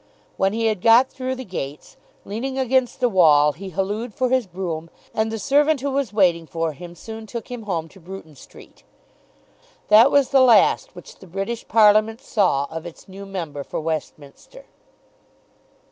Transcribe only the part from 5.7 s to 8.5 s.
who was waiting for him soon took him home to Bruton